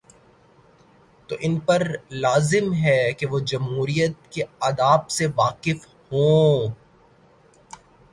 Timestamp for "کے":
4.31-4.43